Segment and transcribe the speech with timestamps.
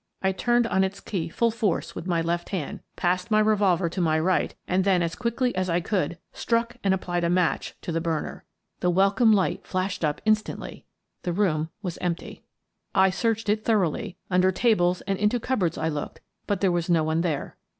[0.23, 4.01] I turned on its key full force with my left hand, passed my revolver to
[4.01, 7.91] my right, and then, as quickly as I could, struck and applied a match to
[7.91, 8.43] the burner.
[8.79, 10.85] The welcome light flashed up instantly.
[11.21, 12.41] The room was empty.
[12.95, 14.17] I searched it thoroughly.
[14.31, 17.57] Under tables and into cupboards I looked— but there was no one there.